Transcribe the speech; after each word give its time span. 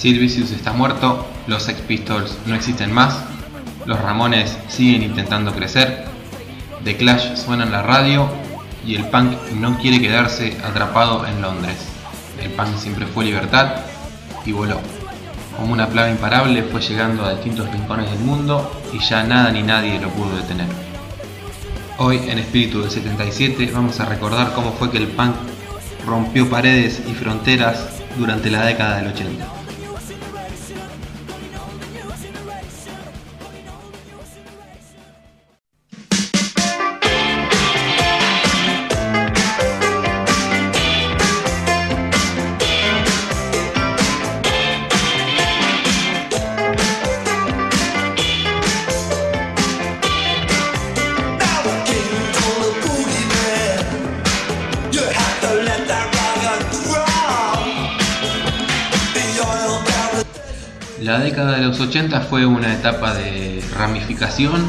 Sid 0.00 0.18
Vicious 0.18 0.50
está 0.52 0.72
muerto, 0.72 1.26
los 1.46 1.64
Sex 1.64 1.78
Pistols 1.82 2.34
no 2.46 2.54
existen 2.54 2.90
más, 2.90 3.18
los 3.84 4.00
Ramones 4.00 4.56
siguen 4.66 5.02
intentando 5.02 5.52
crecer, 5.52 6.06
The 6.84 6.96
Clash 6.96 7.36
suena 7.36 7.64
en 7.64 7.70
la 7.70 7.82
radio 7.82 8.26
y 8.86 8.94
el 8.94 9.04
punk 9.10 9.36
no 9.56 9.76
quiere 9.78 10.00
quedarse 10.00 10.56
atrapado 10.64 11.26
en 11.26 11.42
Londres. 11.42 11.76
El 12.42 12.50
punk 12.52 12.78
siempre 12.78 13.04
fue 13.04 13.26
libertad 13.26 13.72
y 14.46 14.52
voló. 14.52 14.80
Como 15.58 15.74
una 15.74 15.88
plaga 15.88 16.10
imparable 16.10 16.62
fue 16.62 16.80
llegando 16.80 17.26
a 17.26 17.34
distintos 17.34 17.70
rincones 17.70 18.10
del 18.10 18.20
mundo 18.20 18.72
y 18.94 19.00
ya 19.00 19.22
nada 19.22 19.52
ni 19.52 19.62
nadie 19.62 20.00
lo 20.00 20.08
pudo 20.08 20.34
detener. 20.34 20.68
Hoy 21.98 22.22
en 22.26 22.38
Espíritu 22.38 22.80
del 22.80 22.90
77 22.90 23.70
vamos 23.74 24.00
a 24.00 24.06
recordar 24.06 24.54
cómo 24.54 24.72
fue 24.72 24.90
que 24.90 24.96
el 24.96 25.08
punk 25.08 25.34
rompió 26.06 26.48
paredes 26.48 27.02
y 27.06 27.12
fronteras 27.12 27.86
durante 28.16 28.50
la 28.50 28.64
década 28.64 28.96
del 28.96 29.08
80. 29.08 29.59
La 61.10 61.18
década 61.18 61.56
de 61.56 61.66
los 61.66 61.80
80 61.80 62.20
fue 62.20 62.46
una 62.46 62.72
etapa 62.72 63.12
de 63.12 63.60
ramificación, 63.76 64.64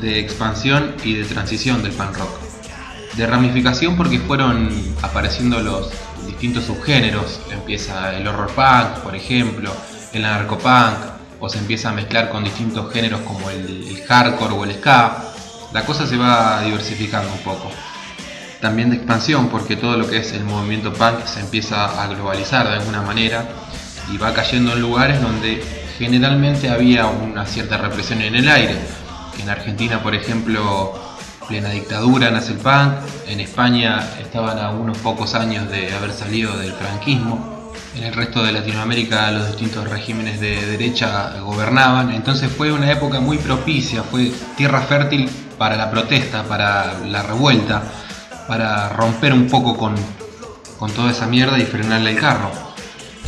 de 0.00 0.20
expansión 0.20 0.94
y 1.02 1.14
de 1.14 1.24
transición 1.24 1.82
del 1.82 1.90
punk 1.90 2.16
rock. 2.16 2.30
De 3.16 3.26
ramificación 3.26 3.96
porque 3.96 4.20
fueron 4.20 4.70
apareciendo 5.02 5.58
los 5.58 5.90
distintos 6.28 6.66
subgéneros. 6.66 7.40
Empieza 7.50 8.16
el 8.16 8.28
horror 8.28 8.52
punk, 8.52 9.02
por 9.02 9.16
ejemplo, 9.16 9.72
el 10.12 10.24
anarcopunk, 10.24 10.94
o 11.40 11.48
se 11.48 11.58
empieza 11.58 11.88
a 11.88 11.92
mezclar 11.92 12.30
con 12.30 12.44
distintos 12.44 12.92
géneros 12.92 13.22
como 13.22 13.50
el, 13.50 13.88
el 13.88 14.00
hardcore 14.04 14.54
o 14.54 14.62
el 14.62 14.74
ska. 14.74 15.24
La 15.72 15.84
cosa 15.84 16.06
se 16.06 16.16
va 16.16 16.62
diversificando 16.62 17.32
un 17.32 17.40
poco. 17.40 17.68
También 18.60 18.90
de 18.90 18.96
expansión 18.96 19.48
porque 19.48 19.74
todo 19.74 19.96
lo 19.96 20.08
que 20.08 20.18
es 20.18 20.32
el 20.34 20.44
movimiento 20.44 20.92
punk 20.92 21.26
se 21.26 21.40
empieza 21.40 22.00
a 22.00 22.06
globalizar 22.06 22.68
de 22.68 22.74
alguna 22.74 23.02
manera 23.02 23.48
y 24.12 24.18
va 24.18 24.32
cayendo 24.32 24.72
en 24.72 24.80
lugares 24.80 25.20
donde 25.20 25.79
generalmente 26.00 26.70
había 26.70 27.08
una 27.08 27.44
cierta 27.44 27.76
represión 27.76 28.22
en 28.22 28.34
el 28.34 28.48
aire. 28.48 28.74
En 29.38 29.50
Argentina, 29.50 30.02
por 30.02 30.14
ejemplo, 30.14 30.94
plena 31.46 31.68
dictadura 31.68 32.30
nace 32.30 32.52
el 32.52 32.58
punk, 32.58 32.94
en 33.28 33.38
España 33.40 34.08
estaban 34.18 34.58
a 34.58 34.70
unos 34.70 34.96
pocos 34.98 35.34
años 35.34 35.70
de 35.70 35.92
haber 35.92 36.12
salido 36.12 36.56
del 36.56 36.72
franquismo, 36.72 37.70
en 37.94 38.04
el 38.04 38.14
resto 38.14 38.42
de 38.42 38.52
Latinoamérica 38.52 39.30
los 39.30 39.48
distintos 39.48 39.90
regímenes 39.90 40.40
de 40.40 40.64
derecha 40.64 41.38
gobernaban, 41.40 42.10
entonces 42.12 42.50
fue 42.50 42.72
una 42.72 42.90
época 42.90 43.20
muy 43.20 43.36
propicia, 43.36 44.02
fue 44.02 44.32
tierra 44.56 44.80
fértil 44.80 45.28
para 45.58 45.76
la 45.76 45.90
protesta, 45.90 46.44
para 46.44 46.98
la 47.00 47.22
revuelta, 47.22 47.82
para 48.48 48.88
romper 48.88 49.34
un 49.34 49.48
poco 49.48 49.76
con, 49.76 49.94
con 50.78 50.90
toda 50.92 51.10
esa 51.10 51.26
mierda 51.26 51.58
y 51.58 51.66
frenarle 51.66 52.12
el 52.12 52.18
carro 52.18 52.69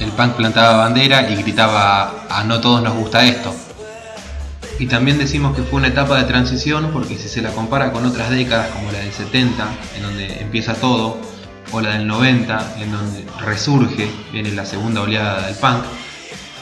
el 0.00 0.10
punk 0.10 0.34
plantaba 0.34 0.78
bandera 0.78 1.30
y 1.30 1.36
gritaba 1.36 2.26
a 2.28 2.44
no 2.44 2.60
todos 2.60 2.82
nos 2.82 2.94
gusta 2.94 3.25
esto. 3.25 3.54
Y 4.78 4.86
también 4.86 5.19
decimos 5.19 5.54
que 5.54 5.62
fue 5.62 5.78
una 5.78 5.88
etapa 5.88 6.19
de 6.19 6.25
transición 6.25 6.91
porque 6.92 7.16
si 7.16 7.28
se 7.28 7.42
la 7.42 7.50
compara 7.50 7.92
con 7.92 8.04
otras 8.04 8.30
décadas 8.30 8.69
como 8.69 8.91
la 8.91 8.98
del 8.98 9.12
70, 9.12 9.64
en 9.97 10.03
donde 10.03 10.41
empieza 10.41 10.75
todo, 10.75 11.19
o 11.70 11.80
la 11.80 11.91
del 11.91 12.06
90, 12.06 12.76
en 12.80 12.92
donde 12.92 13.25
resurge, 13.38 14.08
viene 14.32 14.50
la 14.53 14.66
segunda 14.66 15.03
oleada 15.03 15.47
del 15.47 15.54
punk, 15.54 15.84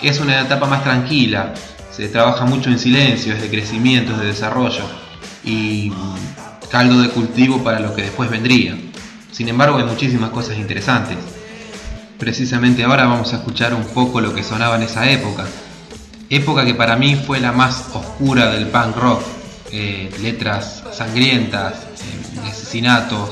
es 0.03 0.21
una 0.21 0.41
etapa 0.41 0.67
más 0.67 0.83
tranquila, 0.83 1.55
se 1.91 2.09
trabaja 2.09 2.45
mucho 2.45 2.71
en 2.71 2.79
silencio, 2.79 3.35
es 3.35 3.41
de 3.41 3.51
crecimiento, 3.51 4.13
es 4.13 4.19
de 4.21 4.27
desarrollo 4.27 4.85
y 5.45 5.93
caldo 6.71 7.01
de 7.01 7.09
cultivo 7.11 7.63
para 7.65 7.81
lo 7.81 7.95
que 7.95 8.03
después 8.03 8.31
vendría. 8.31 8.77
Sin 9.33 9.49
embargo, 9.49 9.79
hay 9.79 9.85
muchísimas 9.85 10.31
cosas 10.31 10.57
interesantes. 10.59 11.17
Precisamente 12.21 12.85
ahora 12.85 13.07
vamos 13.07 13.33
a 13.33 13.37
escuchar 13.37 13.73
un 13.73 13.85
poco 13.85 14.21
lo 14.21 14.35
que 14.35 14.45
sonaba 14.45 14.77
en 14.77 14.83
esa 14.83 15.09
época. 15.11 15.47
Época 16.29 16.67
que 16.67 16.75
para 16.75 16.95
mí 16.95 17.17
fue 17.17 17.41
la 17.41 17.51
más 17.51 17.87
oscura 17.95 18.51
del 18.51 18.67
punk 18.67 18.95
rock. 18.97 19.23
Eh, 19.73 20.11
letras 20.21 20.85
sangrientas, 20.93 21.75
eh, 21.75 22.41
asesinatos, 22.47 23.31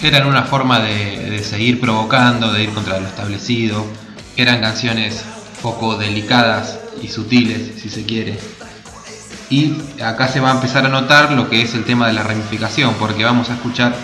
eran 0.00 0.26
una 0.26 0.44
forma 0.44 0.80
de, 0.80 1.44
seguir 1.44 1.78
provocando, 1.78 2.50
de 2.52 2.62
ir 2.62 2.70
contra 2.70 2.98
lo 3.00 3.06
establecido. 3.06 3.84
Eran 4.34 4.62
canciones 4.62 5.22
poco 5.60 5.98
delicadas 5.98 6.78
y 7.02 7.08
sutiles, 7.08 7.82
si 7.82 7.90
se 7.90 8.06
quiere. 8.06 8.38
Y 9.50 9.76
acá 10.02 10.28
se 10.28 10.40
va 10.40 10.52
a 10.52 10.54
empezar 10.54 10.86
a 10.86 10.88
notar 10.88 11.32
lo 11.32 11.50
que 11.50 11.60
es 11.60 11.74
el 11.74 11.84
tema 11.84 12.06
de 12.06 12.14
la 12.14 12.22
ramificación, 12.22 12.94
porque 12.98 13.24
vamos 13.24 13.50
a 13.50 13.54
escuchar 13.54 13.94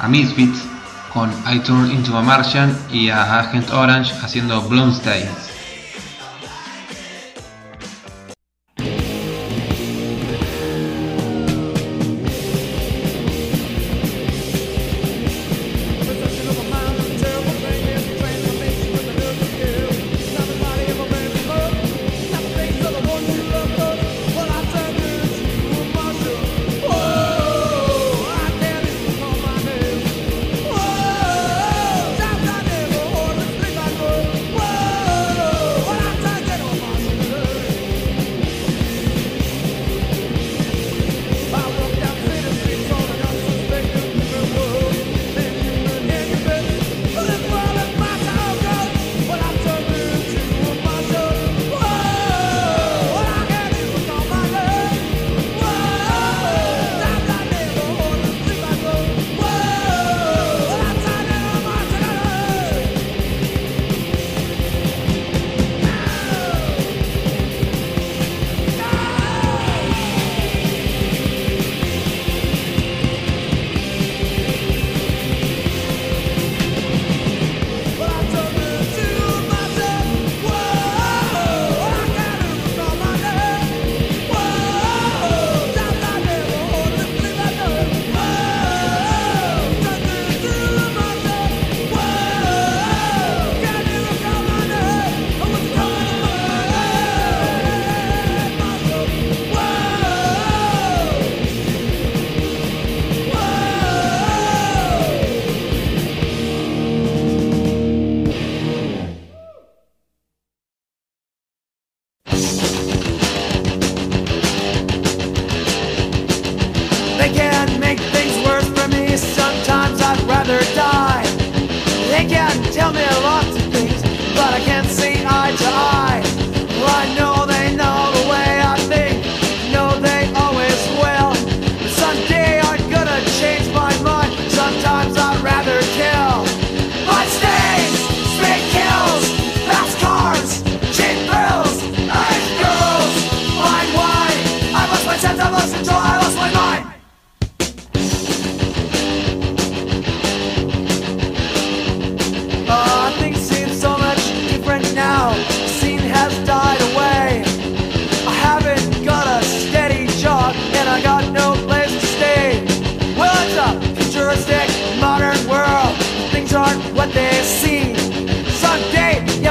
a 0.00 0.08
Misfits 0.08 0.73
con 1.14 1.30
I 1.46 1.60
Turn 1.60 1.92
Into 1.92 2.18
a 2.18 2.22
Martian 2.22 2.76
y 2.90 3.08
a 3.08 3.38
Agent 3.38 3.70
Orange 3.70 4.12
haciendo 4.20 4.60
Bloomstains. 4.62 5.53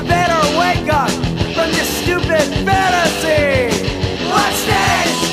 Better 0.08 0.42
wake 0.58 0.92
up 0.94 1.10
from 1.56 1.72
this 1.72 1.90
stupid 2.04 2.48
fantasy. 2.66 3.70
Let's 4.30 4.66
dance, 4.66 5.33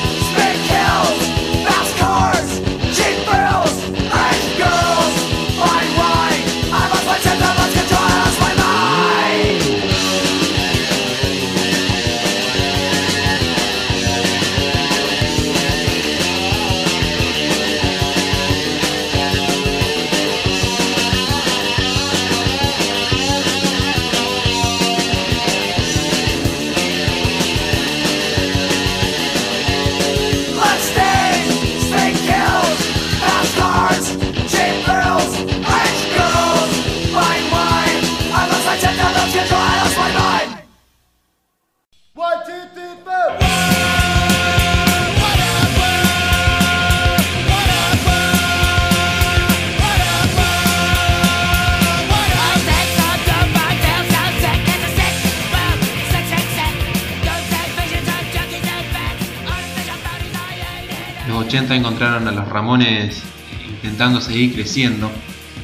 encontraron 61.76 62.26
a 62.28 62.32
los 62.32 62.49
Ramones 62.49 63.22
intentando 63.69 64.20
seguir 64.20 64.55
creciendo, 64.55 65.11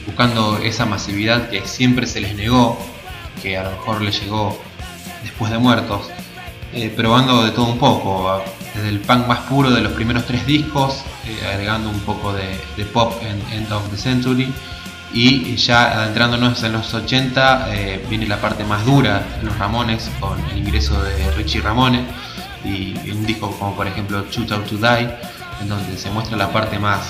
buscando 0.06 0.58
esa 0.58 0.86
masividad 0.86 1.48
que 1.48 1.66
siempre 1.66 2.06
se 2.06 2.20
les 2.20 2.34
negó, 2.34 2.78
que 3.42 3.58
a 3.58 3.64
lo 3.64 3.70
mejor 3.72 4.02
les 4.02 4.20
llegó 4.22 4.58
después 5.22 5.50
de 5.50 5.58
muertos, 5.58 6.08
eh, 6.72 6.92
probando 6.94 7.44
de 7.44 7.50
todo 7.50 7.66
un 7.66 7.78
poco, 7.78 8.42
desde 8.74 8.88
el 8.88 9.00
punk 9.00 9.26
más 9.26 9.40
puro 9.40 9.70
de 9.70 9.80
los 9.80 9.92
primeros 9.92 10.26
tres 10.26 10.46
discos, 10.46 11.02
eh, 11.26 11.46
agregando 11.52 11.90
un 11.90 12.00
poco 12.00 12.32
de, 12.32 12.84
pop 12.86 13.12
en 13.22 13.56
End 13.56 13.72
of 13.72 13.88
the 13.90 13.96
Century, 13.96 14.52
y 15.12 15.56
ya 15.56 16.02
adentrándonos 16.02 16.62
en 16.62 16.72
los 16.72 16.92
80 16.92 17.74
eh, 17.74 18.04
viene 18.08 18.26
la 18.26 18.40
parte 18.40 18.64
más 18.64 18.84
dura 18.84 19.24
de 19.38 19.44
los 19.44 19.56
Ramones, 19.58 20.10
con 20.20 20.38
el 20.50 20.58
ingreso 20.58 21.00
de 21.02 21.30
Richie 21.32 21.60
Ramone 21.60 22.04
y 22.64 23.10
un 23.10 23.24
disco 23.24 23.50
como 23.58 23.76
por 23.76 23.86
ejemplo 23.86 24.26
Shoot 24.28 24.50
Out 24.50 24.66
to 24.66 24.76
Die 24.76 25.08
en 25.60 25.68
donde 25.68 25.96
se 25.98 26.10
muestra 26.10 26.36
la 26.36 26.52
parte 26.52 26.78
más, 26.78 27.00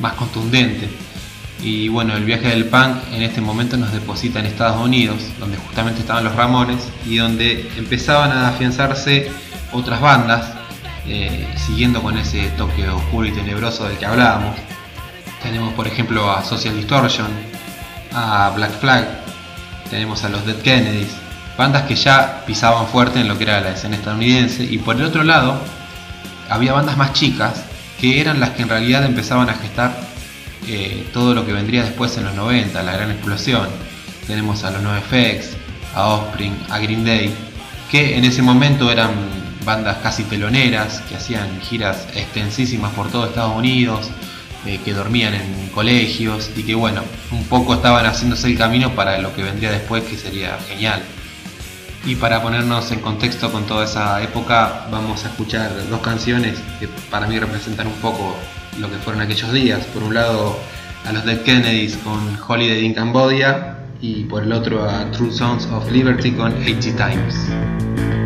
más 0.00 0.14
contundente. 0.14 0.88
Y 1.62 1.88
bueno 1.88 2.16
el 2.16 2.24
viaje 2.24 2.48
del 2.48 2.66
punk 2.66 2.98
en 3.12 3.22
este 3.22 3.40
momento 3.40 3.76
nos 3.76 3.92
deposita 3.92 4.38
en 4.38 4.46
Estados 4.46 4.80
Unidos 4.80 5.20
donde 5.40 5.56
justamente 5.56 6.00
estaban 6.00 6.22
los 6.22 6.36
Ramones 6.36 6.88
y 7.04 7.16
donde 7.16 7.68
empezaban 7.76 8.30
a 8.30 8.48
afianzarse 8.48 9.28
otras 9.72 10.00
bandas 10.00 10.52
eh, 11.06 11.48
siguiendo 11.56 12.00
con 12.02 12.16
ese 12.16 12.48
toque 12.50 12.88
oscuro 12.88 13.26
y 13.26 13.32
tenebroso 13.32 13.88
del 13.88 13.96
que 13.96 14.06
hablábamos. 14.06 14.56
Tenemos 15.42 15.72
por 15.74 15.86
ejemplo 15.86 16.30
a 16.30 16.44
Social 16.44 16.76
Distortion, 16.76 17.28
a 18.12 18.50
Black 18.54 18.78
Flag, 18.78 19.06
tenemos 19.90 20.22
a 20.24 20.28
los 20.28 20.44
Dead 20.44 20.56
Kennedys, 20.56 21.08
bandas 21.56 21.84
que 21.84 21.96
ya 21.96 22.44
pisaban 22.46 22.86
fuerte 22.88 23.20
en 23.20 23.28
lo 23.28 23.38
que 23.38 23.44
era 23.44 23.60
la 23.60 23.70
escena 23.70 23.96
estadounidense. 23.96 24.64
Y 24.64 24.78
por 24.78 24.96
el 24.96 25.04
otro 25.04 25.24
lado 25.24 25.58
había 26.50 26.72
bandas 26.72 26.96
más 26.96 27.14
chicas 27.14 27.64
que 28.00 28.20
eran 28.20 28.40
las 28.40 28.50
que 28.50 28.62
en 28.62 28.68
realidad 28.68 29.04
empezaban 29.04 29.50
a 29.50 29.54
gestar 29.54 29.98
eh, 30.66 31.06
todo 31.12 31.34
lo 31.34 31.46
que 31.46 31.52
vendría 31.52 31.82
después 31.82 32.16
en 32.16 32.24
los 32.24 32.34
90, 32.34 32.82
la 32.82 32.92
gran 32.92 33.10
explosión. 33.10 33.68
Tenemos 34.26 34.64
a 34.64 34.70
los 34.70 34.82
NoFX, 34.82 35.56
a 35.94 36.06
Offspring, 36.08 36.54
a 36.68 36.78
Green 36.78 37.04
Day, 37.04 37.34
que 37.90 38.16
en 38.16 38.24
ese 38.24 38.42
momento 38.42 38.90
eran 38.90 39.10
bandas 39.64 39.98
casi 39.98 40.24
teloneras, 40.24 41.00
que 41.08 41.16
hacían 41.16 41.60
giras 41.60 42.06
extensísimas 42.14 42.92
por 42.92 43.10
todo 43.10 43.26
Estados 43.26 43.56
Unidos, 43.56 44.10
eh, 44.66 44.80
que 44.84 44.92
dormían 44.92 45.34
en 45.34 45.68
colegios 45.74 46.50
y 46.56 46.62
que 46.62 46.74
bueno, 46.74 47.02
un 47.30 47.44
poco 47.44 47.74
estaban 47.74 48.04
haciéndose 48.04 48.48
el 48.48 48.58
camino 48.58 48.94
para 48.94 49.18
lo 49.18 49.34
que 49.34 49.42
vendría 49.42 49.70
después, 49.70 50.04
que 50.04 50.16
sería 50.16 50.58
genial. 50.68 51.02
Y 52.04 52.14
para 52.14 52.42
ponernos 52.42 52.90
en 52.92 53.00
contexto 53.00 53.50
con 53.52 53.64
toda 53.66 53.84
esa 53.84 54.22
época, 54.22 54.86
vamos 54.90 55.24
a 55.24 55.28
escuchar 55.28 55.70
dos 55.90 56.00
canciones 56.00 56.58
que 56.80 56.88
para 57.10 57.26
mí 57.26 57.38
representan 57.38 57.86
un 57.86 57.94
poco 57.94 58.36
lo 58.78 58.88
que 58.90 58.96
fueron 58.96 59.22
aquellos 59.22 59.52
días. 59.52 59.84
Por 59.86 60.02
un 60.02 60.14
lado, 60.14 60.58
a 61.06 61.12
los 61.12 61.24
Dead 61.24 61.42
Kennedys 61.42 61.96
con 61.98 62.38
Holiday 62.46 62.84
in 62.84 62.94
Cambodia 62.94 63.78
y 64.00 64.24
por 64.24 64.42
el 64.42 64.52
otro 64.52 64.88
a 64.88 65.10
True 65.10 65.32
Sons 65.32 65.66
of 65.66 65.90
Liberty 65.90 66.32
con 66.32 66.52
80 66.62 66.96
Times. 66.96 68.17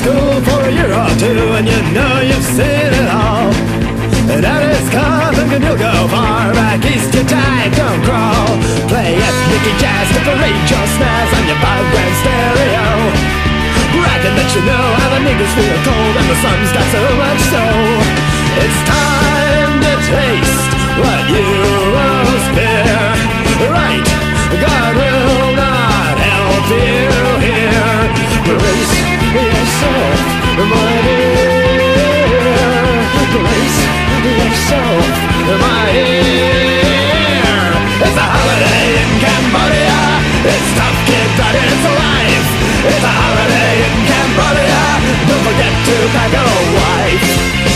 School 0.00 0.40
for 0.48 0.60
a 0.64 0.72
year 0.72 0.88
or 0.88 1.12
two 1.20 1.44
and 1.60 1.68
you 1.68 1.80
know 1.92 2.14
you've 2.24 2.48
seen 2.56 2.92
it 3.00 3.08
all. 3.12 3.52
And 4.32 4.40
that 4.40 4.62
is 4.64 4.86
coming 4.88 5.50
and 5.52 5.60
you'll 5.60 5.76
go 5.76 5.92
far 6.08 6.48
back 6.56 6.80
east 6.88 7.12
you 7.12 7.24
die, 7.28 7.68
don't 7.76 8.00
crawl. 8.08 8.48
Play 8.88 9.12
ethnic 9.20 9.64
jazz 9.76 10.08
to 10.16 10.20
parade 10.24 10.66
your 10.72 10.86
snares 10.96 11.30
on 11.36 11.44
your 11.44 11.60
grand 11.60 12.16
stereo. 12.22 12.88
Bragging 13.92 14.36
that 14.40 14.50
you 14.56 14.62
know 14.64 14.86
how 14.96 15.08
the 15.12 15.20
niggas 15.20 15.52
feel 15.52 15.78
cold 15.84 16.14
and 16.16 16.28
the 16.32 16.38
sun's 16.40 16.70
got 16.72 16.86
so 16.96 17.02
much 17.20 17.42
so. 17.52 17.64
It's 18.64 18.80
time 18.88 19.74
to 19.84 19.92
taste 20.08 20.72
what 20.96 21.22
you 21.28 21.48
most 21.92 22.48
fear. 22.56 23.04
Right, 23.68 24.08
God 24.64 24.92
will 24.96 25.48
not 25.60 26.16
help 26.16 26.64
you 26.72 27.04
here. 27.44 28.00
Yourself, 28.48 29.09
my 30.66 31.00
my. 35.58 35.90
It's 38.02 38.16
a 38.16 38.26
holiday 38.34 38.86
in 39.02 39.10
Cambodia. 39.24 40.00
It's 40.52 40.70
it's 42.90 43.04
a 43.04 43.12
holiday 43.20 43.72
in 43.88 43.96
Cambodia. 44.10 44.82
Don't 45.28 45.44
forget 45.48 45.72
to 45.86 45.94
pack 46.12 46.32
a 46.32 46.46
wife. 46.76 47.69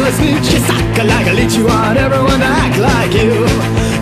A 0.00 0.08
a 0.08 0.12
speech, 0.12 0.46
you 0.52 0.60
suck 0.64 0.96
like 1.04 1.26
a 1.28 1.34
leech. 1.34 1.54
You 1.56 1.66
want 1.66 1.96
everyone 1.98 2.40
to 2.40 2.50
act 2.64 2.78
like 2.80 3.12
you. 3.12 3.44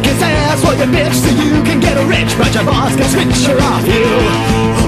Kiss 0.04 0.20
ass 0.22 0.62
for 0.62 0.74
your 0.78 0.90
bitch 0.90 1.14
so 1.14 1.30
you 1.30 1.62
can 1.66 1.80
get 1.80 1.96
rich, 2.06 2.30
but 2.38 2.54
your 2.54 2.64
boss 2.64 2.94
can 2.94 3.08
switch 3.10 3.46
her 3.50 3.58
off 3.58 3.84
you. 3.86 4.06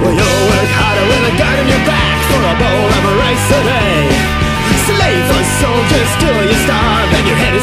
Well, 0.02 0.14
you'll 0.14 0.44
work 0.50 0.70
harder 0.78 1.06
with 1.10 1.30
a 1.30 1.34
gun 1.34 1.56
in 1.62 1.66
your 1.66 1.84
back 1.86 2.18
for 2.30 2.40
a 2.40 2.54
bowl 2.62 2.88
of 2.96 3.04
rice 3.18 3.48
a 3.58 3.60
day. 3.66 3.98
Slave 4.86 5.24
for 5.30 5.44
soldiers 5.62 6.10
till 6.22 6.40
you 6.46 6.58
starve 6.66 7.10
and 7.10 7.24
your 7.26 7.38
head 7.38 7.59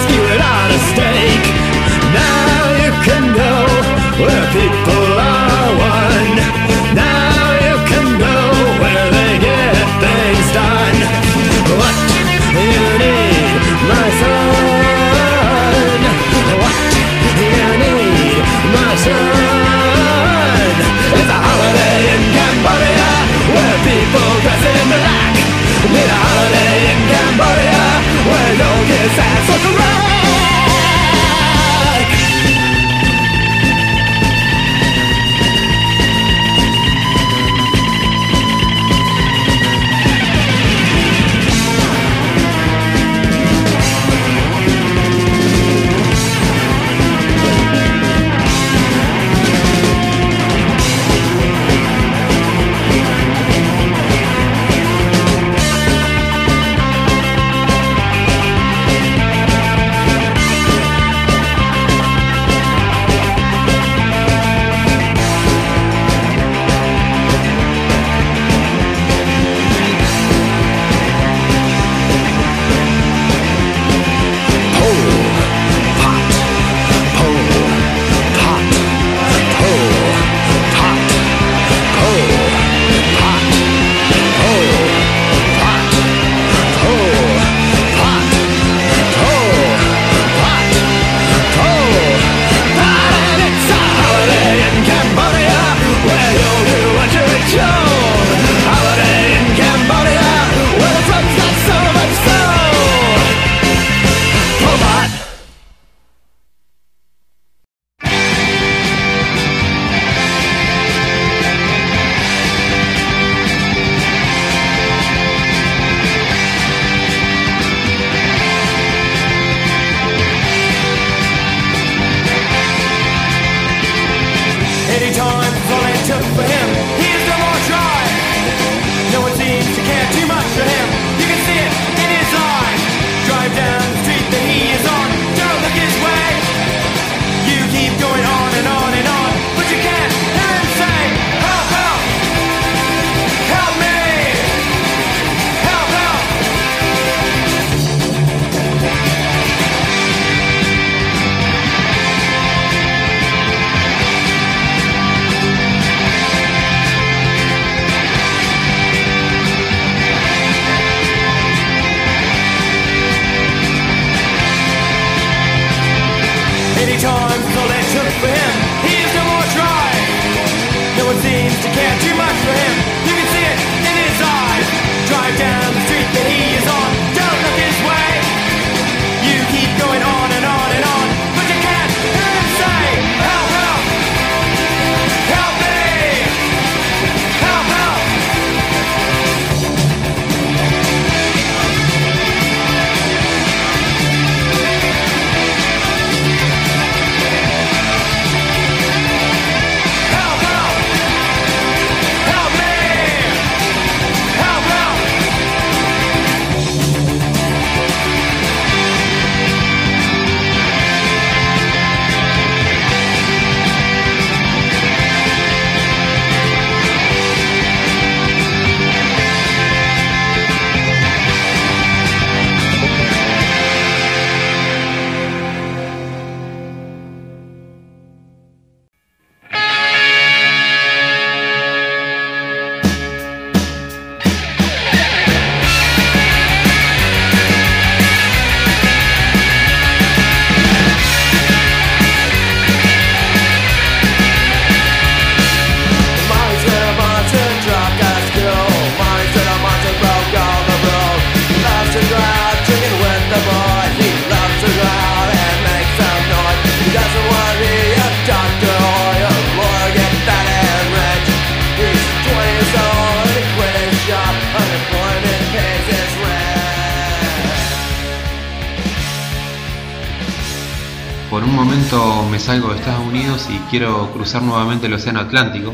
momento 271.58 272.24
me 272.30 272.38
salgo 272.38 272.70
de 272.70 272.76
Estados 272.76 273.04
Unidos 273.04 273.48
y 273.50 273.58
quiero 273.72 274.12
cruzar 274.12 274.44
nuevamente 274.44 274.86
el 274.86 274.94
Océano 274.94 275.22
Atlántico 275.22 275.74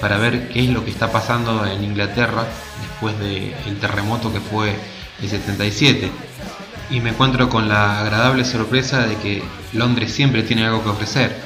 para 0.00 0.16
ver 0.16 0.48
qué 0.48 0.64
es 0.64 0.70
lo 0.70 0.82
que 0.82 0.90
está 0.90 1.12
pasando 1.12 1.66
en 1.66 1.84
Inglaterra 1.84 2.46
después 2.80 3.18
del 3.18 3.78
terremoto 3.78 4.32
que 4.32 4.40
fue 4.40 4.74
el 5.20 5.28
77. 5.28 6.10
Y 6.88 7.00
me 7.00 7.10
encuentro 7.10 7.50
con 7.50 7.68
la 7.68 8.00
agradable 8.00 8.46
sorpresa 8.46 9.06
de 9.06 9.16
que 9.16 9.42
Londres 9.74 10.10
siempre 10.10 10.42
tiene 10.42 10.64
algo 10.64 10.82
que 10.82 10.88
ofrecer. 10.88 11.36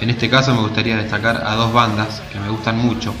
En 0.00 0.08
este 0.08 0.30
caso 0.30 0.54
me 0.54 0.62
gustaría 0.62 0.96
destacar 0.96 1.42
a 1.44 1.54
dos 1.54 1.70
bandas 1.70 2.22
que 2.32 2.40
me 2.40 2.48
gustan 2.48 2.78
mucho 2.78 3.12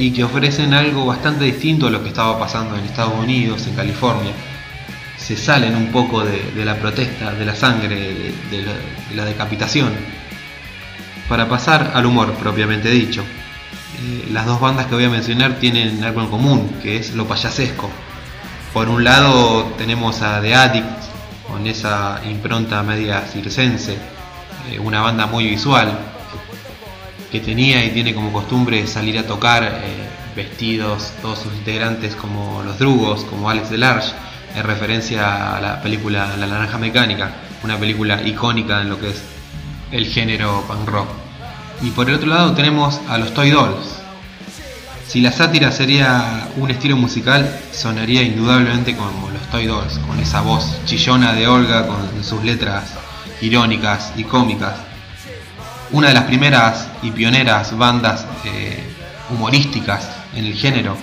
y 0.00 0.10
que 0.10 0.24
ofrecen 0.24 0.74
algo 0.74 1.06
bastante 1.06 1.44
distinto 1.44 1.86
a 1.86 1.90
lo 1.90 2.02
que 2.02 2.08
estaba 2.08 2.36
pasando 2.40 2.76
en 2.76 2.84
Estados 2.86 3.14
Unidos, 3.14 3.68
en 3.68 3.76
California 3.76 4.32
se 5.20 5.36
salen 5.36 5.76
un 5.76 5.92
poco 5.92 6.24
de, 6.24 6.64
la 6.64 6.76
protesta, 6.76 7.32
de 7.32 7.44
la 7.44 7.54
sangre, 7.54 7.94
de, 7.94 8.34
de 8.50 8.62
la, 8.62 8.72
de 8.72 9.14
la 9.14 9.24
decapitación, 9.24 9.92
para 11.28 11.48
pasar 11.48 11.92
al 11.94 12.06
humor 12.06 12.32
propiamente 12.34 12.90
dicho. 12.90 13.22
Eh, 13.22 14.28
las 14.32 14.46
dos 14.46 14.60
bandas 14.60 14.86
que 14.86 14.94
voy 14.94 15.04
a 15.04 15.10
mencionar 15.10 15.58
tienen 15.60 16.02
algo 16.02 16.22
en 16.22 16.28
común, 16.28 16.78
que 16.82 16.96
es 16.96 17.14
lo 17.14 17.26
payasesco. 17.26 17.90
Por 18.72 18.88
un 18.88 19.04
lado 19.04 19.64
tenemos 19.76 20.22
a 20.22 20.40
The 20.40 20.54
Addicts, 20.54 21.08
con 21.46 21.66
esa 21.66 22.20
impronta 22.28 22.82
media 22.82 23.22
circense, 23.22 23.98
eh, 24.70 24.78
una 24.78 25.02
banda 25.02 25.26
muy 25.26 25.46
visual, 25.46 25.98
que 27.30 27.40
tenía 27.40 27.84
y 27.84 27.90
tiene 27.90 28.14
como 28.14 28.32
costumbre 28.32 28.86
salir 28.86 29.18
a 29.18 29.26
tocar 29.26 29.64
eh, 29.64 30.08
vestidos 30.34 31.12
todos 31.20 31.40
sus 31.40 31.52
integrantes 31.54 32.16
como 32.16 32.62
los 32.64 32.78
drugos, 32.78 33.24
como 33.24 33.50
Alex 33.50 33.70
Delarge, 33.70 34.12
en 34.54 34.62
referencia 34.64 35.56
a 35.56 35.60
la 35.60 35.82
película 35.82 36.36
La 36.36 36.46
Naranja 36.46 36.78
Mecánica, 36.78 37.30
una 37.62 37.78
película 37.78 38.20
icónica 38.22 38.80
en 38.80 38.90
lo 38.90 39.00
que 39.00 39.10
es 39.10 39.22
el 39.92 40.06
género 40.06 40.64
punk 40.66 40.88
rock. 40.88 41.08
Y 41.82 41.90
por 41.90 42.08
el 42.08 42.16
otro 42.16 42.28
lado 42.28 42.52
tenemos 42.52 43.00
a 43.08 43.18
los 43.18 43.32
Toy 43.32 43.50
Dolls. 43.50 44.00
Si 45.06 45.20
la 45.20 45.32
sátira 45.32 45.72
sería 45.72 46.48
un 46.56 46.70
estilo 46.70 46.96
musical, 46.96 47.50
sonaría 47.72 48.22
indudablemente 48.22 48.96
como 48.96 49.30
los 49.30 49.42
Toy 49.50 49.66
Dolls, 49.66 49.98
con 50.06 50.20
esa 50.20 50.40
voz 50.40 50.78
chillona 50.84 51.32
de 51.32 51.48
Olga, 51.48 51.86
con 51.86 52.22
sus 52.22 52.44
letras 52.44 52.94
irónicas 53.40 54.12
y 54.16 54.24
cómicas. 54.24 54.74
Una 55.92 56.08
de 56.08 56.14
las 56.14 56.24
primeras 56.24 56.88
y 57.02 57.10
pioneras 57.10 57.76
bandas 57.76 58.24
eh, 58.44 58.84
humorísticas 59.30 60.08
en 60.34 60.44
el 60.44 60.54
género, 60.54 60.96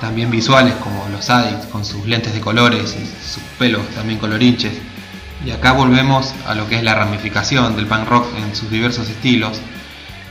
también 0.00 0.30
visuales 0.30 0.74
como 0.76 1.06
los 1.08 1.28
Addicts 1.30 1.66
con 1.66 1.84
sus 1.84 2.06
lentes 2.06 2.32
de 2.32 2.40
colores 2.40 2.96
y 3.00 3.06
sus 3.06 3.42
pelos 3.58 3.86
también 3.90 4.18
colorinches. 4.18 4.72
Y 5.44 5.50
acá 5.50 5.72
volvemos 5.72 6.34
a 6.46 6.54
lo 6.54 6.68
que 6.68 6.76
es 6.76 6.82
la 6.82 6.94
ramificación 6.94 7.76
del 7.76 7.86
punk 7.86 8.08
rock 8.08 8.26
en 8.36 8.54
sus 8.54 8.70
diversos 8.70 9.08
estilos. 9.08 9.60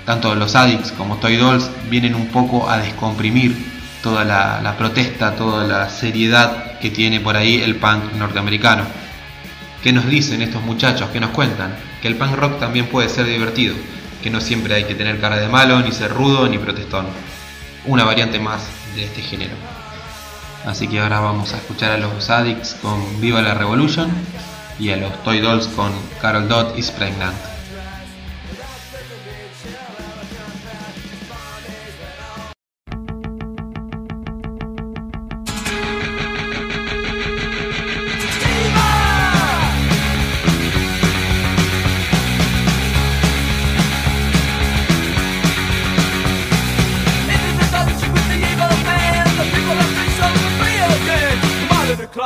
Tanto 0.06 0.36
los 0.36 0.56
Addicts 0.56 0.92
como 0.92 1.18
Toy 1.18 1.38
Dolls 1.38 1.70
vienen 1.90 2.16
un 2.16 2.28
poco 2.28 2.70
a 2.70 2.78
descomprimir 2.78 3.56
toda 4.02 4.24
la, 4.24 4.76
protesta, 4.78 5.36
toda 5.36 5.66
la 5.66 5.90
seriedad 5.90 6.80
que 6.80 6.90
tiene 6.90 7.20
por 7.20 7.36
ahí 7.36 7.62
el 7.62 7.76
punk 7.76 8.14
norteamericano. 8.14 8.84
¿Qué 9.84 9.94
nos 9.94 10.08
dicen 10.08 10.42
estos 10.42 10.62
muchachos? 10.64 11.10
¿Qué 11.12 11.20
nos 11.20 11.32
cuentan? 11.32 11.76
Que 12.02 12.08
el 12.08 12.16
punk 12.16 12.36
rock 12.36 12.60
también 12.60 12.88
puede 12.88 13.10
ser 13.10 13.26
divertido, 13.26 13.76
que 14.22 14.30
no 14.30 14.42
siempre 14.42 14.76
hay 14.76 14.84
que 14.84 14.96
tener 14.96 15.20
cara 15.20 15.38
de 15.38 15.48
malo, 15.48 15.80
ni 15.82 15.92
ser 15.92 16.12
rudo, 16.12 16.48
ni 16.48 16.58
protestón. 16.58 17.08
Una 17.86 18.04
variante 18.04 18.40
más 18.40 18.79
de 18.96 19.06
este 19.06 19.22
género. 19.22 19.56
Así 20.66 20.88
que 20.88 21.00
ahora 21.00 21.20
vamos 21.20 21.54
a 21.54 21.58
escuchar 21.58 21.92
a 21.92 21.98
los 21.98 22.30
Addicts 22.30 22.76
con 22.82 23.22
Viva 23.22 23.42
la 23.42 23.54
Revolution 23.54 24.10
y 24.78 24.92
a 24.92 24.98
los 24.98 25.24
Toy 25.24 25.40
Dolls 25.40 25.68
con 25.68 25.92
Carol 26.22 26.48
Dot 26.48 26.78
is 26.78 26.92
Pregnant. 26.92 27.49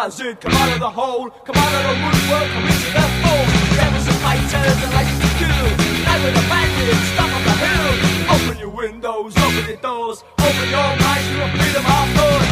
Closet, 0.03 0.41
come 0.41 0.51
out 0.51 0.73
of 0.73 0.79
the 0.81 0.89
hole, 0.89 1.29
come 1.29 1.55
out 1.55 1.73
of 1.79 1.83
the 1.87 1.95
woodwork, 2.03 2.47
come 2.51 2.65
into 2.67 2.89
the 2.91 3.05
fold. 3.23 3.47
Rebels 3.77 4.07
and 4.11 4.19
fighters 4.19 4.79
and 4.83 4.93
lights 4.97 5.15
to 5.23 5.29
kill. 5.39 5.67
Night 6.03 6.21
with 6.23 6.35
the 6.35 6.45
bandits, 6.51 7.07
stop 7.15 7.31
on 7.31 7.43
the 7.47 7.55
hill. 7.63 7.91
Open 8.35 8.59
your 8.59 8.69
windows, 8.69 9.33
open 9.37 9.65
your 9.65 9.77
doors, 9.77 10.23
open 10.39 10.67
your 10.75 10.91
minds 10.99 11.29
a 11.39 11.47
freedom 11.55 11.85
of 11.85 12.07
thought. 12.15 12.42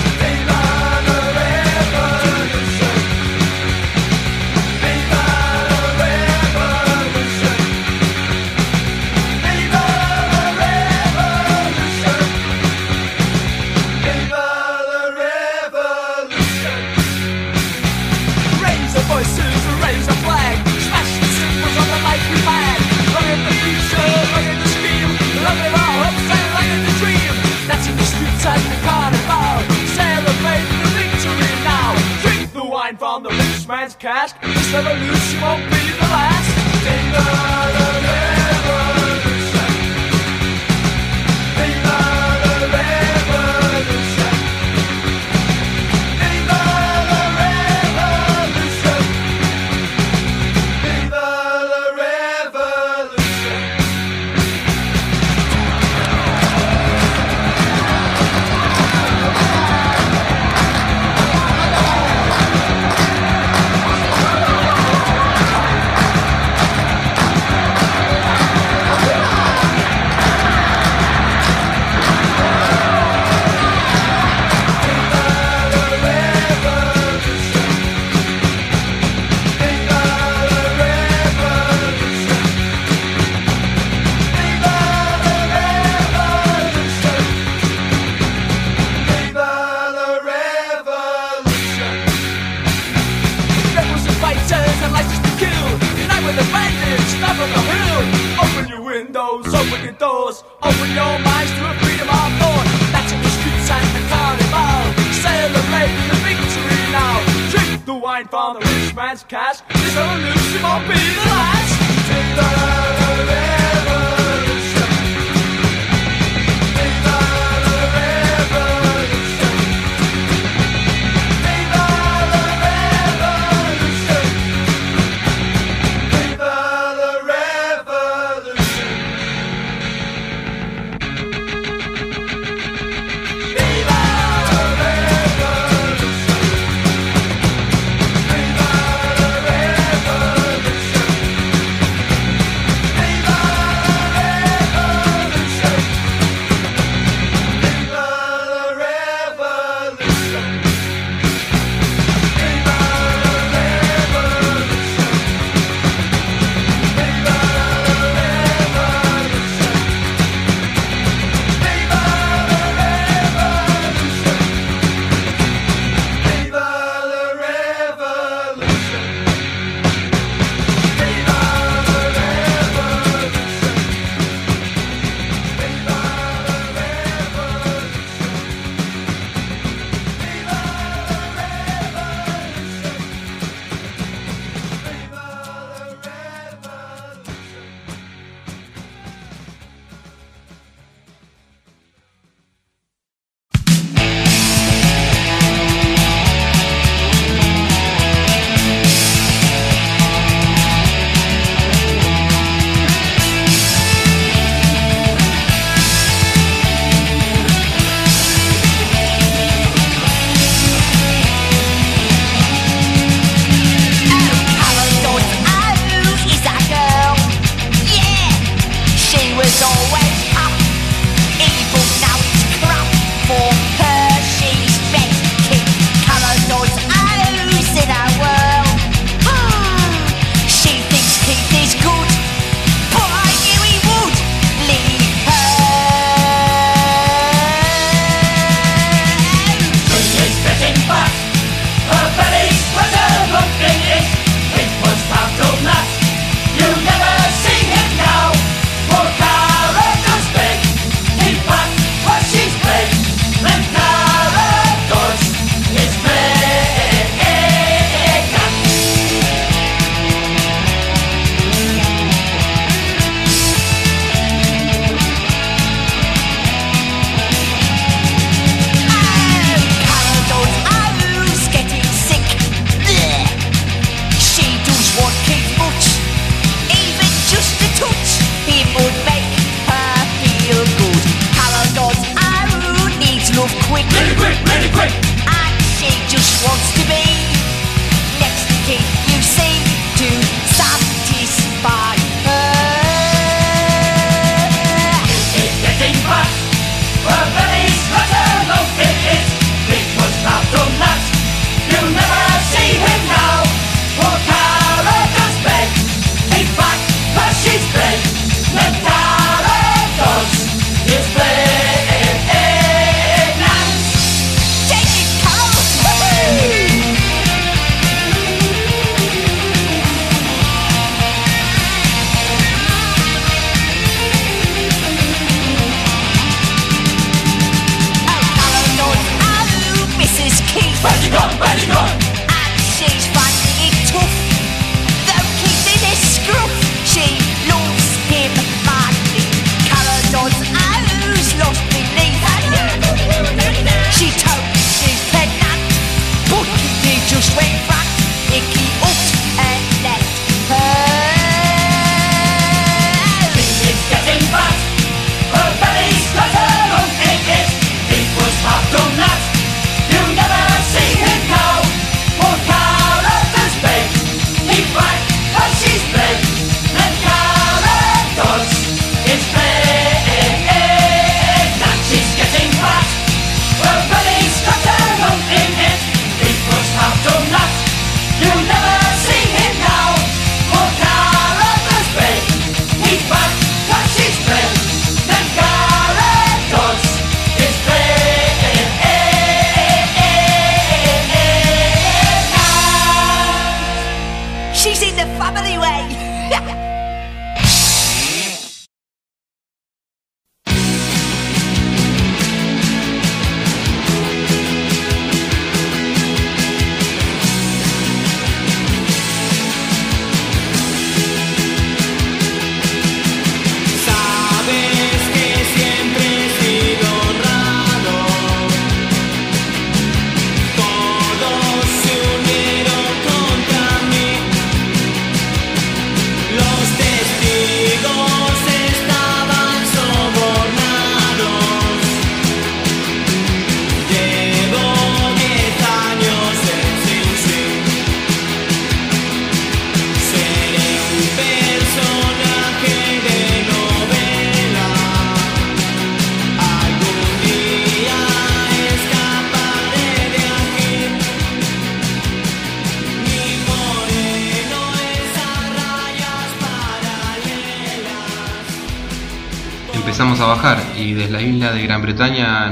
Cask, 34.01 34.35
this 34.41 34.73
revolution 34.73 35.41
won't 35.41 35.63
be 35.69 35.91
the 35.91 36.07
last. 36.09 36.49
Viva 36.83 37.81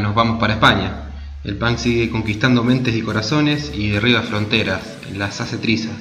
nos 0.10 0.15
vamos 0.15 0.39
para 0.39 0.54
España. 0.54 1.04
El 1.43 1.56
punk 1.58 1.78
sigue 1.78 2.10
conquistando 2.10 2.63
mentes 2.63 2.95
y 2.95 3.04
corazones 3.04 3.72
y 3.76 3.89
derriba 3.89 4.24
fronteras, 4.24 4.82
las 5.15 5.39
hace 5.39 5.58
trizas. 5.58 5.93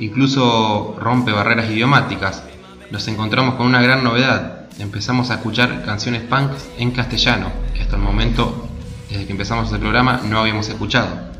Incluso 0.00 0.96
rompe 0.98 1.30
barreras 1.30 1.70
idiomáticas. 1.70 2.42
Nos 2.90 3.06
encontramos 3.06 3.54
con 3.54 3.68
una 3.68 3.80
gran 3.80 4.02
novedad. 4.02 4.68
Empezamos 4.80 5.30
a 5.30 5.34
escuchar 5.34 5.84
canciones 5.84 6.22
punk 6.22 6.50
en 6.76 6.90
castellano, 6.90 7.52
que 7.72 7.82
hasta 7.82 7.94
el 7.94 8.02
momento, 8.02 8.68
desde 9.08 9.26
que 9.26 9.32
empezamos 9.32 9.70
el 9.72 9.78
programa, 9.78 10.22
no 10.24 10.40
habíamos 10.40 10.68
escuchado. 10.68 11.30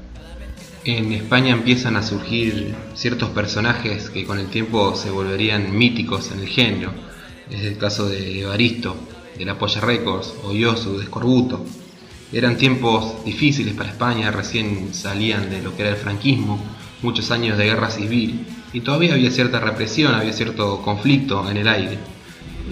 En 0.84 1.12
España 1.12 1.52
empiezan 1.52 1.96
a 1.96 2.04
surgir 2.04 2.72
ciertos 2.94 3.30
personajes 3.30 4.10
que 4.10 4.24
con 4.24 4.38
el 4.38 4.46
tiempo 4.46 4.94
se 4.94 5.10
volverían 5.10 5.76
míticos 5.76 6.30
en 6.30 6.38
el 6.38 6.46
género. 6.46 6.92
Es 7.50 7.62
el 7.62 7.76
caso 7.78 8.08
de 8.08 8.42
Evaristo, 8.42 8.94
de 9.36 9.44
la 9.44 9.58
Polla 9.58 9.80
Records, 9.80 10.34
o 10.44 10.52
Yosu, 10.52 10.98
de 10.98 11.02
Escorbuto. 11.02 11.66
Eran 12.32 12.56
tiempos 12.56 13.24
difíciles 13.24 13.74
para 13.74 13.90
España, 13.90 14.30
recién 14.32 14.92
salían 14.92 15.48
de 15.48 15.62
lo 15.62 15.76
que 15.76 15.82
era 15.82 15.92
el 15.92 15.96
franquismo, 15.96 16.58
muchos 17.02 17.30
años 17.30 17.56
de 17.56 17.66
guerra 17.66 17.88
civil, 17.90 18.44
y 18.72 18.80
todavía 18.80 19.14
había 19.14 19.30
cierta 19.30 19.60
represión, 19.60 20.14
había 20.14 20.32
cierto 20.32 20.82
conflicto 20.82 21.48
en 21.48 21.56
el 21.56 21.68
aire. 21.68 21.98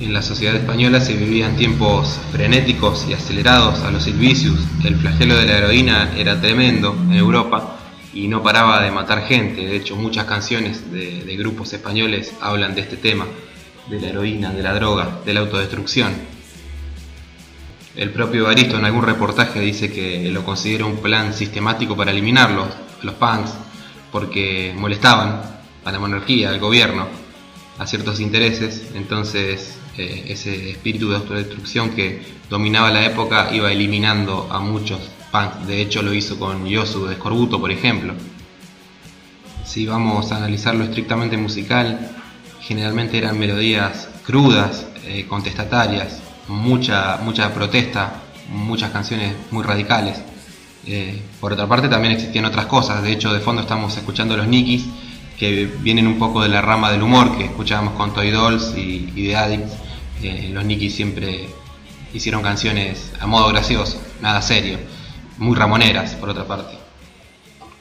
En 0.01 0.13
la 0.13 0.23
sociedad 0.23 0.57
española 0.57 1.01
se 1.01 1.15
vivían 1.15 1.57
tiempos 1.57 2.19
frenéticos 2.33 3.07
y 3.09 3.15
acelerados 3.15 3.79
a 3.81 3.93
los 3.93 4.03
Silvicius. 4.03 4.59
El 4.83 4.97
flagelo 4.97 5.37
de 5.37 5.47
la 5.47 5.59
heroína 5.59 6.11
era 6.17 6.41
tremendo 6.41 6.97
en 7.05 7.13
Europa 7.13 7.79
y 8.13 8.27
no 8.27 8.43
paraba 8.43 8.83
de 8.83 8.91
matar 8.91 9.25
gente. 9.25 9.65
De 9.65 9.77
hecho, 9.77 9.95
muchas 9.95 10.25
canciones 10.25 10.91
de, 10.91 11.23
de 11.23 11.37
grupos 11.37 11.73
españoles 11.73 12.35
hablan 12.41 12.75
de 12.75 12.81
este 12.81 12.97
tema, 12.97 13.25
de 13.89 14.01
la 14.01 14.09
heroína, 14.09 14.53
de 14.53 14.65
la 14.65 14.75
droga, 14.75 15.21
de 15.25 15.33
la 15.33 15.41
autodestrucción. 15.41 16.34
El 17.97 18.11
propio 18.11 18.41
Evaristo 18.41 18.77
en 18.77 18.85
algún 18.85 19.05
reportaje 19.05 19.61
dice 19.61 19.93
que 19.93 20.29
lo 20.31 20.45
considera 20.45 20.85
un 20.85 20.97
plan 20.97 21.33
sistemático 21.33 21.97
para 21.97 22.11
eliminarlos, 22.11 22.67
los 23.03 23.15
punks, 23.15 23.53
porque 24.11 24.75
molestaban 24.77 25.43
a 25.85 25.93
la 25.93 26.01
monarquía, 26.01 26.51
al 26.51 26.59
gobierno, 26.59 27.07
a 27.79 27.87
ciertos 27.87 28.19
intereses. 28.19 28.91
Entonces, 28.97 29.79
eh, 29.97 30.25
ese 30.27 30.71
espíritu 30.71 31.09
de 31.11 31.17
autodestrucción 31.17 31.91
que 31.91 32.21
dominaba 32.51 32.91
la 32.91 33.07
época 33.07 33.51
iba 33.53 33.71
eliminando 33.71 34.49
a 34.51 34.59
muchos 34.59 34.99
punks. 35.31 35.69
De 35.69 35.81
hecho, 35.81 36.03
lo 36.03 36.13
hizo 36.13 36.37
con 36.37 36.67
Yosu 36.67 37.07
de 37.07 37.15
Escorbuto, 37.15 37.61
por 37.61 37.71
ejemplo. 37.71 38.15
Si 39.65 39.87
vamos 39.87 40.33
a 40.33 40.39
analizarlo 40.39 40.83
estrictamente 40.83 41.37
musical, 41.37 42.11
generalmente 42.61 43.19
eran 43.19 43.39
melodías 43.39 44.09
crudas, 44.27 44.85
eh, 45.05 45.27
contestatarias, 45.29 46.21
mucha, 46.49 47.19
mucha 47.23 47.53
protesta, 47.53 48.23
muchas 48.49 48.91
canciones 48.91 49.35
muy 49.51 49.63
radicales. 49.63 50.19
Eh, 50.87 51.23
por 51.41 51.53
otra 51.53 51.67
parte 51.67 51.89
también 51.89 52.13
existían 52.13 52.45
otras 52.45 52.67
cosas, 52.67 53.03
de 53.03 53.13
hecho 53.13 53.33
de 53.33 53.41
fondo 53.41 53.63
estamos 53.63 53.97
escuchando 53.97 54.37
los 54.37 54.47
Nikis, 54.47 54.85
que 55.39 55.67
vienen 55.81 56.07
un 56.07 56.19
poco 56.19 56.43
de 56.43 56.49
la 56.49 56.61
rama 56.61 56.91
del 56.91 57.03
humor 57.03 57.37
que 57.37 57.45
escuchábamos 57.45 57.95
con 57.95 58.13
Toy 58.13 58.31
Dolls 58.31 58.75
y, 58.77 59.11
The 59.15 59.37
Addicts. 59.37 59.73
Eh, 60.23 60.51
los 60.53 60.65
Nikis 60.65 60.95
siempre 60.95 61.49
hicieron 62.13 62.43
canciones 62.43 63.13
a 63.21 63.27
modo 63.27 63.49
gracioso, 63.49 64.01
nada 64.21 64.43
serio, 64.43 64.79
muy 65.39 65.57
ramoneras 65.57 66.15
por 66.15 66.29
otra 66.29 66.45
parte. 66.45 66.79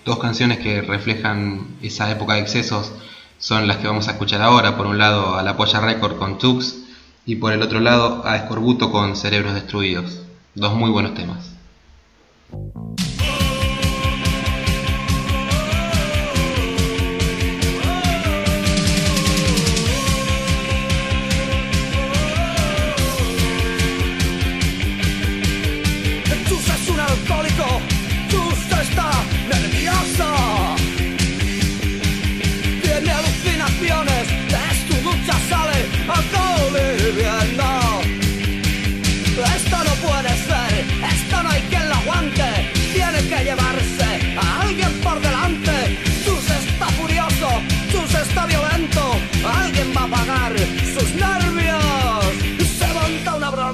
Dos 0.05 0.17
canciones 0.19 0.59
que 0.59 0.81
reflejan 0.81 1.77
esa 1.81 2.09
época 2.11 2.33
de 2.33 2.41
excesos 2.41 2.91
son 3.37 3.67
las 3.67 3.77
que 3.77 3.87
vamos 3.87 4.07
a 4.07 4.11
escuchar 4.11 4.41
ahora, 4.41 4.75
por 4.75 4.85
un 4.85 4.97
lado 4.97 5.37
a 5.37 5.43
la 5.43 5.55
Polla 5.55 5.79
Record 5.79 6.17
con 6.17 6.37
Tux 6.37 6.82
y 7.25 7.37
por 7.37 7.53
el 7.53 7.61
otro 7.61 7.79
lado 7.79 8.25
a 8.25 8.35
Escorbuto 8.37 8.91
con 8.91 9.15
Cerebros 9.15 9.53
Destruidos. 9.53 10.21
Dos 10.55 10.73
muy 10.75 10.91
buenos 10.91 11.13
temas. 11.13 11.53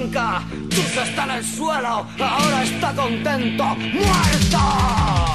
blanca, 0.09 0.41
tus 0.69 0.97
está 0.97 1.23
en 1.25 1.31
el 1.31 1.45
suelo, 1.45 2.05
ahora 2.19 2.63
está 2.63 2.93
contento, 2.95 3.63
muerto. 3.75 5.28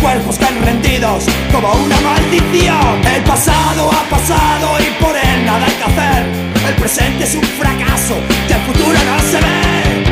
Cuerpos 0.00 0.38
caen 0.38 0.62
rendidos 0.64 1.24
como 1.52 1.72
una 1.72 2.00
maldición. 2.00 3.00
El 3.14 3.22
pasado 3.24 3.90
ha 3.92 4.02
pasado 4.08 4.78
y 4.80 5.02
por 5.02 5.16
él 5.16 5.44
nada 5.44 5.66
hay 5.66 5.72
que 5.72 5.84
hacer. 5.84 6.26
El 6.68 6.74
presente 6.74 7.24
es 7.24 7.34
un 7.34 7.42
fracaso 7.42 8.16
y 8.48 8.52
el 8.52 8.60
futuro 8.60 8.98
no 9.04 9.18
se 9.30 9.36
ve. 9.40 10.07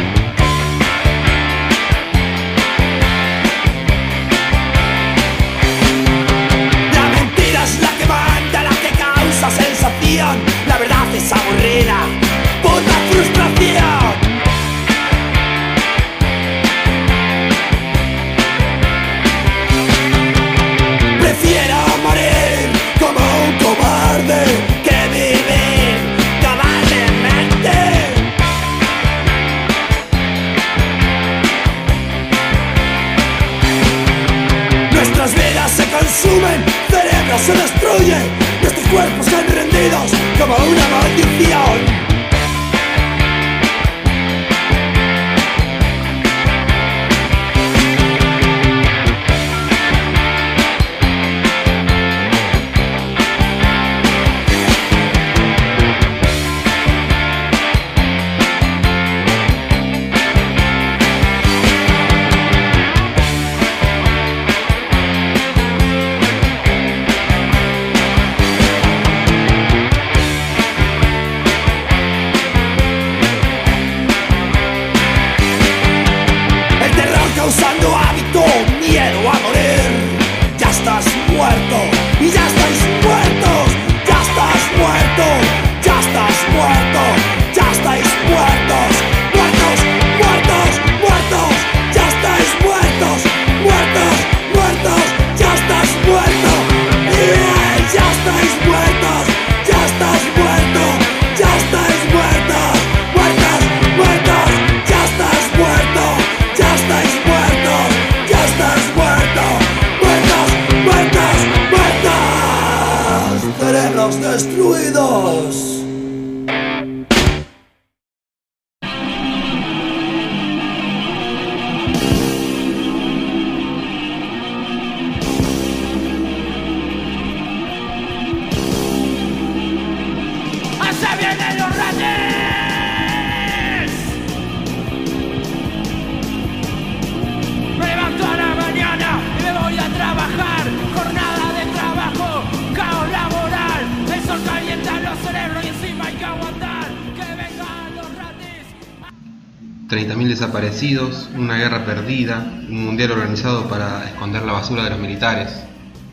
Desaparecidos, 150.61 151.29
una 151.35 151.59
guerra 151.59 151.85
perdida, 151.85 152.39
un 152.69 152.87
mundial 152.87 153.13
organizado 153.13 153.69
para 153.69 154.05
esconder 154.05 154.43
la 154.43 154.55
basura 154.55 154.85
de 154.85 154.91
los 154.91 154.99
militares, 154.99 155.65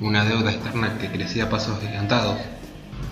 una 0.02 0.26
deuda 0.26 0.52
externa 0.52 0.98
que 1.00 1.10
crecía 1.10 1.46
a 1.46 1.50
pasos 1.50 1.80
gigantados. 1.80 2.38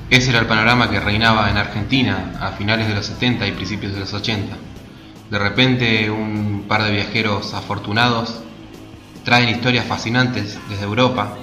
Ese 0.10 0.32
era 0.32 0.40
el 0.40 0.46
panorama 0.46 0.90
que 0.90 1.00
reinaba 1.00 1.50
en 1.50 1.58
Argentina 1.58 2.34
a 2.42 2.52
finales 2.52 2.88
de 2.88 2.96
los 2.96 3.06
70 3.06 3.48
y 3.48 3.52
principios 3.54 3.94
de 3.94 4.02
los 4.02 4.14
80. 4.14 4.58
De 5.30 5.40
repente 5.40 6.12
un 6.12 6.66
par 6.68 6.84
de 6.84 6.92
viajeros 6.92 7.54
afortunados 7.54 8.42
traen 9.24 9.48
historias 9.48 9.86
fascinantes 9.86 10.60
desde 10.70 10.84
Europa, 10.84 11.38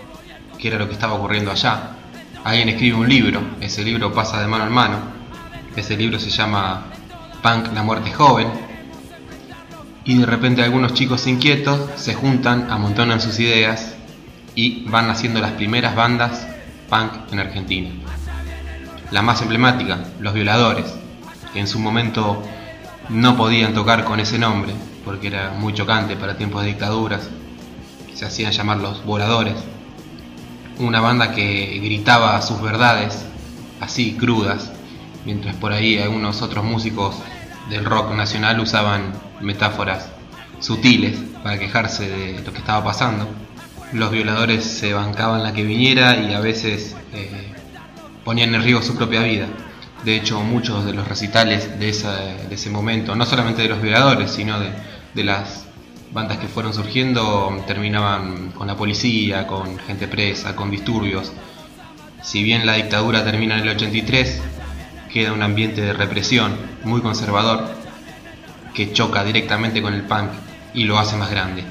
que 0.59 0.69
era 0.69 0.79
lo 0.79 0.87
que 0.87 0.95
estaba 0.95 1.15
ocurriendo 1.15 1.51
allá. 1.51 1.93
Alguien 2.45 2.69
escribe 2.69 2.97
un 2.97 3.09
libro, 3.09 3.41
ese 3.61 3.83
libro 3.83 4.13
pasa 4.13 4.41
de 4.41 4.49
mano 4.49 4.67
en 4.67 4.73
mano, 4.73 4.99
ese 5.77 5.97
libro 5.97 6.19
se 6.19 6.29
llama 6.29 6.89
Punk 7.43 7.73
la 7.73 7.83
muerte 7.83 8.13
joven, 8.13 8.68
y 10.09 10.17
de 10.17 10.25
repente 10.25 10.63
algunos 10.63 10.95
chicos 10.95 11.27
inquietos 11.27 11.79
se 11.97 12.15
juntan, 12.15 12.71
amontonan 12.71 13.21
sus 13.21 13.39
ideas 13.41 13.95
y 14.55 14.85
van 14.89 15.11
haciendo 15.11 15.39
las 15.39 15.53
primeras 15.53 15.95
bandas 15.95 16.47
punk 16.89 17.31
en 17.31 17.41
Argentina. 17.41 17.91
La 19.11 19.21
más 19.21 19.43
emblemática, 19.43 19.99
Los 20.19 20.33
Violadores, 20.33 20.87
que 21.53 21.61
en 21.61 21.69
su 21.69 21.79
momento 21.79 22.43
no 23.11 23.37
podían 23.37 23.75
tocar 23.75 24.05
con 24.05 24.19
ese 24.19 24.39
nombre 24.39 24.73
porque 25.05 25.27
era 25.27 25.51
muy 25.51 25.75
chocante 25.75 26.17
para 26.17 26.39
tiempos 26.39 26.63
de 26.63 26.69
dictaduras, 26.69 27.29
se 28.15 28.25
hacían 28.25 28.53
llamar 28.53 28.79
los 28.79 29.05
Voladores. 29.05 29.57
Una 30.79 31.03
banda 31.03 31.33
que 31.33 31.81
gritaba 31.85 32.41
sus 32.41 32.63
verdades, 32.63 33.27
así 33.79 34.17
crudas, 34.17 34.73
mientras 35.27 35.55
por 35.57 35.75
ahí 35.75 35.99
algunos 35.99 36.41
otros 36.41 36.65
músicos 36.65 37.15
del 37.69 37.85
rock 37.85 38.15
nacional 38.15 38.59
usaban 38.59 39.28
metáforas 39.41 40.09
sutiles 40.61 41.19
para 41.43 41.59
quejarse 41.59 42.09
de 42.09 42.43
lo 42.43 42.53
que 42.53 42.59
estaba 42.59 42.85
pasando. 42.85 43.29
Los 43.93 44.11
violadores 44.11 44.65
se 44.65 44.93
bancaban 44.93 45.43
la 45.43 45.53
que 45.53 45.63
viniera 45.63 46.17
y 46.17 46.35
a 46.35 46.41
veces 46.41 46.95
eh, 47.15 47.53
ponían 48.25 48.55
en 48.55 48.63
riesgo 48.63 48.83
su 48.83 48.97
propia 48.97 49.23
vida. 49.23 49.47
De 50.05 50.17
hecho, 50.17 50.41
muchos 50.41 50.85
de 50.85 50.93
los 50.93 51.09
recitales 51.09 51.79
de, 51.79 51.89
ese 51.89 52.71
momento, 52.71 53.17
no 53.17 53.25
solamente 53.25 53.63
de 53.63 53.69
los 53.69 53.83
violadores, 53.83 54.31
sino 54.31 54.61
de, 54.61 54.71
de 55.15 55.25
las 55.25 55.67
bandas 56.13 56.39
que 56.39 56.47
fueron 56.47 56.73
surgiendo, 56.73 57.65
terminaban 57.67 58.51
con 58.53 58.67
la 58.67 58.77
policía, 58.77 59.47
con 59.47 59.79
gente 59.79 60.07
presa, 60.07 60.55
con 60.55 60.71
disturbios. 60.71 61.33
Si 62.23 62.43
bien 62.43 62.67
la 62.67 62.75
dictadura 62.75 63.25
termina 63.25 63.57
en 63.57 63.63
el 63.63 63.71
83, 63.71 64.41
queda 65.13 65.33
un 65.33 65.43
ambiente 65.43 65.81
de 65.81 65.93
represión 65.93 66.55
muy 66.85 67.01
conservador 67.01 67.78
que 68.79 68.93
choca 68.93 69.25
directamente 69.25 69.83
con 69.83 69.93
el 69.93 70.03
punk 70.03 70.31
y 70.73 70.85
lo 70.85 71.01
hace 71.01 71.17
más 71.17 71.33
grande. 71.33 71.65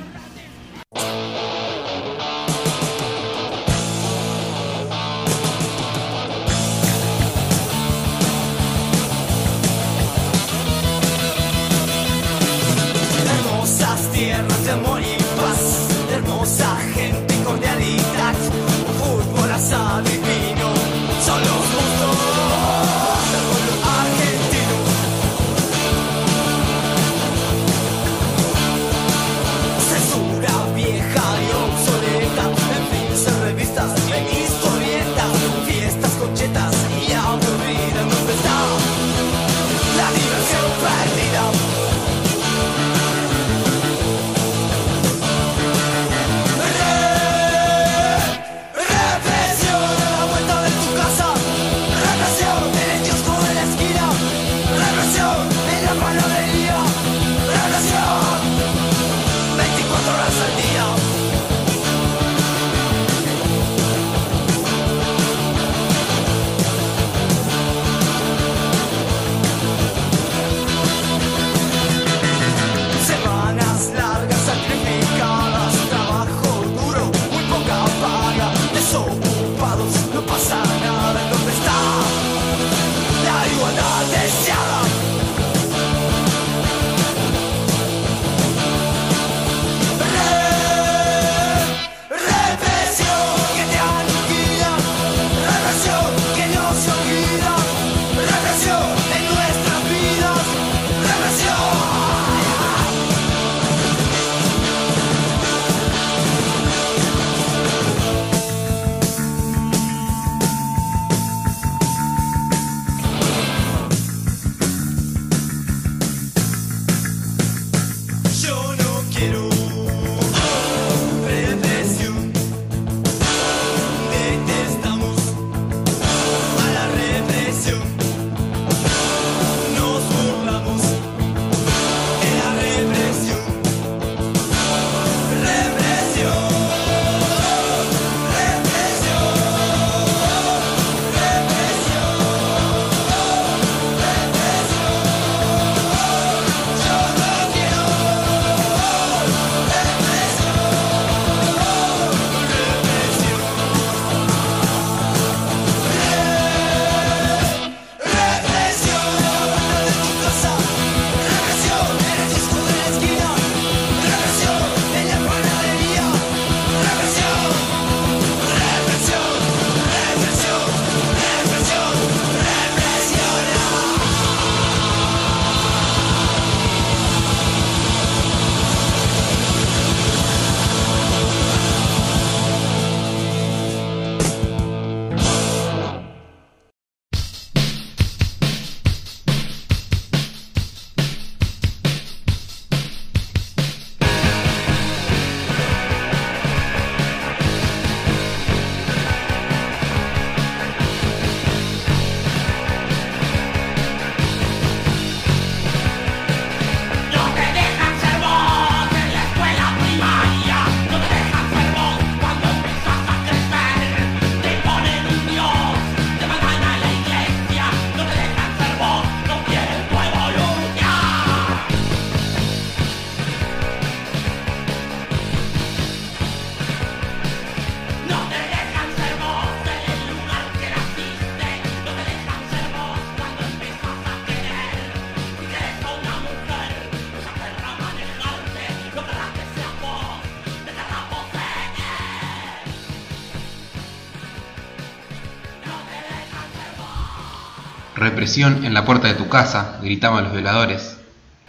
En 248.19 248.73
la 248.73 248.83
puerta 248.83 249.07
de 249.07 249.13
tu 249.13 249.29
casa, 249.29 249.77
gritaban 249.83 250.23
los 250.23 250.33
violadores. 250.33 250.97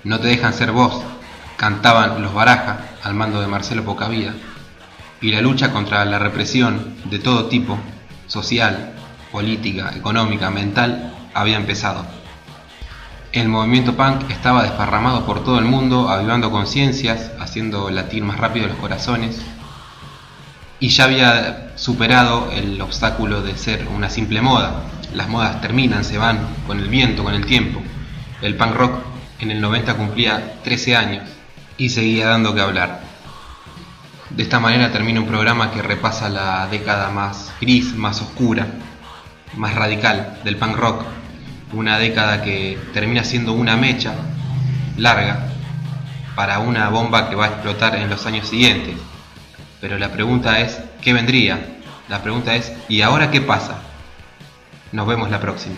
No 0.05 0.21
te 0.21 0.29
dejan 0.29 0.53
ser 0.53 0.71
vos, 0.71 1.03
cantaban 1.57 2.21
los 2.21 2.35
baraja 2.35 2.81
al 3.03 3.15
mando 3.15 3.41
de 3.41 3.47
Marcelo 3.47 3.85
Pocavida. 3.87 4.35
Y 5.23 5.31
la 5.31 5.41
lucha 5.41 5.73
contra 5.73 6.05
la 6.05 6.19
represión 6.19 6.95
de 7.05 7.21
todo 7.21 7.47
tipo, 7.47 7.79
social, 8.27 8.93
política, 9.33 9.93
económica, 9.97 10.51
mental, 10.51 11.15
había 11.33 11.57
empezado. 11.57 12.05
El 13.33 13.49
movimiento 13.49 13.97
punk 13.97 14.31
estaba 14.31 14.63
desparramado 14.63 15.25
por 15.25 15.43
todo 15.43 15.59
el 15.59 15.65
mundo, 15.65 16.11
avivando 16.11 16.51
conciencias, 16.51 17.33
haciendo 17.41 17.89
latir 17.89 18.23
más 18.25 18.37
rápido 18.37 18.69
los 18.69 18.77
corazones, 18.77 19.41
y 20.81 20.91
ya 20.91 21.05
había 21.05 21.73
superado 21.77 22.51
el 22.53 22.79
obstáculo 22.83 23.41
de 23.41 23.57
ser 23.57 23.89
una 23.89 24.11
simple 24.11 24.43
moda. 24.43 24.83
Las 25.15 25.29
modas 25.29 25.61
terminan, 25.61 26.05
se 26.05 26.19
van, 26.19 26.39
con 26.67 26.79
el 26.79 26.89
viento, 26.89 27.25
con 27.25 27.35
el 27.35 27.47
tiempo. 27.47 27.83
El 28.43 28.57
punk 28.57 28.75
rock 28.75 29.01
en 29.41 29.51
el 29.51 29.61
90 29.61 29.95
cumplía 29.95 30.55
13 30.63 30.97
años 30.97 31.29
y 31.77 31.89
seguía 31.89 32.29
dando 32.29 32.55
que 32.55 32.61
hablar. 32.61 33.01
De 34.31 34.43
esta 34.43 34.61
manera 34.61 34.93
termina 34.93 35.21
un 35.21 35.27
programa 35.27 35.71
que 35.71 35.81
repasa 35.81 36.29
la 36.29 36.67
década 36.69 37.11
más 37.11 37.53
gris, 37.61 37.95
más 37.95 38.21
oscura, 38.21 38.67
más 39.57 39.75
radical 39.75 40.39
del 40.45 40.57
punk 40.57 40.77
rock. 40.77 41.05
Una 41.73 41.99
década 41.99 42.43
que 42.43 42.79
termina 42.93 43.25
siendo 43.25 43.53
una 43.53 43.77
mecha 43.77 44.15
larga 44.97 45.49
para 46.35 46.59
una 46.59 46.89
bomba 46.89 47.29
que 47.29 47.37
va 47.37 47.47
a 47.47 47.49
explotar 47.49 47.97
en 47.97 48.11
los 48.11 48.27
años 48.27 48.49
siguientes. 48.49 48.95
Pero 49.81 49.99
la 49.99 50.13
pregunta 50.13 50.61
es, 50.61 50.81
¿qué 51.01 51.13
vendría? 51.13 51.79
La 52.09 52.23
pregunta 52.23 52.55
es, 52.55 52.73
¿y 52.89 53.01
ahora 53.01 53.31
qué 53.31 53.41
pasa? 53.41 53.88
Nos 54.93 55.07
vemos 55.07 55.31
la 55.31 55.39
próxima. 55.39 55.77